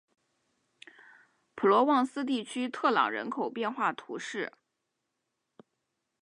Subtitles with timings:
[1.53, 4.51] 普罗旺斯地区特朗人口变化图示